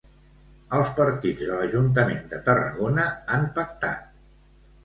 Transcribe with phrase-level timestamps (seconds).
[0.77, 3.07] Els partits de l'Ajuntament de Tarragona
[3.37, 4.13] han pactat.